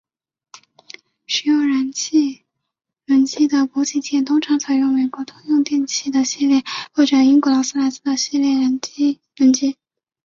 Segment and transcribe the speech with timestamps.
[1.27, 2.41] 使用燃气
[3.05, 9.77] 轮机的补给舰通常采用美国通用电气的系列或英国劳斯莱斯的系列燃气轮机。